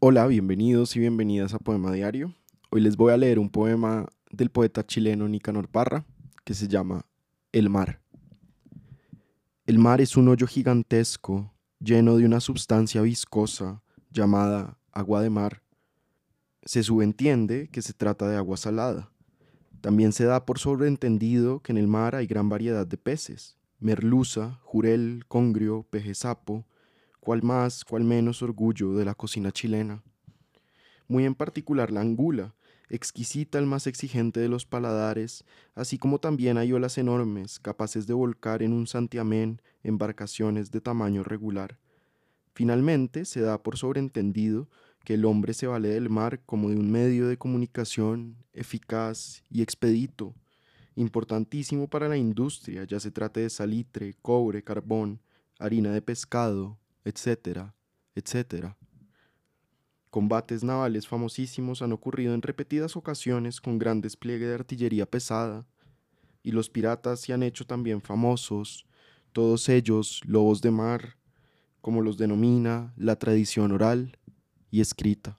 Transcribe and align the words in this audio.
Hola, 0.00 0.28
bienvenidos 0.28 0.94
y 0.94 1.00
bienvenidas 1.00 1.54
a 1.54 1.58
Poema 1.58 1.90
Diario. 1.90 2.32
Hoy 2.70 2.82
les 2.82 2.96
voy 2.96 3.12
a 3.12 3.16
leer 3.16 3.40
un 3.40 3.50
poema 3.50 4.06
del 4.30 4.48
poeta 4.48 4.86
chileno 4.86 5.26
Nicanor 5.26 5.66
Parra 5.66 6.06
que 6.44 6.54
se 6.54 6.68
llama 6.68 7.04
El 7.50 7.68
mar. 7.68 8.00
El 9.66 9.80
mar 9.80 10.00
es 10.00 10.16
un 10.16 10.28
hoyo 10.28 10.46
gigantesco 10.46 11.52
lleno 11.80 12.16
de 12.16 12.24
una 12.26 12.38
sustancia 12.38 13.02
viscosa 13.02 13.82
llamada 14.12 14.78
agua 14.92 15.20
de 15.20 15.30
mar. 15.30 15.64
Se 16.62 16.84
subentiende 16.84 17.68
que 17.72 17.82
se 17.82 17.92
trata 17.92 18.28
de 18.28 18.36
agua 18.36 18.56
salada. 18.56 19.10
También 19.80 20.12
se 20.12 20.26
da 20.26 20.46
por 20.46 20.60
sobreentendido 20.60 21.58
que 21.58 21.72
en 21.72 21.78
el 21.78 21.88
mar 21.88 22.14
hay 22.14 22.28
gran 22.28 22.48
variedad 22.48 22.86
de 22.86 22.98
peces, 22.98 23.56
merluza, 23.80 24.60
jurel, 24.62 25.24
congrio, 25.26 25.88
peje 25.90 26.14
sapo, 26.14 26.68
cual 27.20 27.42
más, 27.42 27.84
cual 27.84 28.04
menos 28.04 28.42
orgullo 28.42 28.94
de 28.94 29.04
la 29.04 29.14
cocina 29.14 29.52
chilena. 29.52 30.02
Muy 31.06 31.24
en 31.24 31.34
particular 31.34 31.90
la 31.90 32.00
angula, 32.00 32.54
exquisita 32.90 33.58
el 33.58 33.66
más 33.66 33.86
exigente 33.86 34.40
de 34.40 34.48
los 34.48 34.66
paladares, 34.66 35.44
así 35.74 35.98
como 35.98 36.18
también 36.18 36.58
hay 36.58 36.72
olas 36.72 36.98
enormes, 36.98 37.58
capaces 37.58 38.06
de 38.06 38.14
volcar 38.14 38.62
en 38.62 38.72
un 38.72 38.86
santiamén 38.86 39.60
embarcaciones 39.82 40.70
de 40.70 40.80
tamaño 40.80 41.22
regular. 41.22 41.78
Finalmente, 42.54 43.24
se 43.24 43.40
da 43.40 43.62
por 43.62 43.76
sobreentendido 43.76 44.68
que 45.04 45.14
el 45.14 45.24
hombre 45.24 45.54
se 45.54 45.66
vale 45.66 45.88
del 45.88 46.10
mar 46.10 46.40
como 46.44 46.70
de 46.70 46.76
un 46.76 46.90
medio 46.90 47.28
de 47.28 47.36
comunicación 47.36 48.36
eficaz 48.52 49.42
y 49.48 49.62
expedito, 49.62 50.34
importantísimo 50.96 51.88
para 51.88 52.08
la 52.08 52.16
industria, 52.16 52.84
ya 52.84 52.98
se 52.98 53.10
trate 53.10 53.40
de 53.40 53.50
salitre, 53.50 54.14
cobre, 54.20 54.64
carbón, 54.64 55.20
harina 55.58 55.92
de 55.92 56.02
pescado, 56.02 56.78
etcétera, 57.08 57.74
etcétera. 58.14 58.76
Combates 60.10 60.62
navales 60.62 61.08
famosísimos 61.08 61.80
han 61.82 61.92
ocurrido 61.92 62.34
en 62.34 62.42
repetidas 62.42 62.96
ocasiones 62.96 63.60
con 63.60 63.78
gran 63.78 64.00
despliegue 64.00 64.46
de 64.46 64.54
artillería 64.54 65.06
pesada, 65.06 65.66
y 66.42 66.52
los 66.52 66.68
piratas 66.70 67.20
se 67.20 67.32
han 67.32 67.42
hecho 67.42 67.66
también 67.66 68.00
famosos, 68.00 68.86
todos 69.32 69.68
ellos 69.68 70.20
lobos 70.26 70.60
de 70.60 70.70
mar, 70.70 71.16
como 71.80 72.02
los 72.02 72.18
denomina 72.18 72.92
la 72.96 73.16
tradición 73.16 73.72
oral 73.72 74.18
y 74.70 74.80
escrita. 74.80 75.38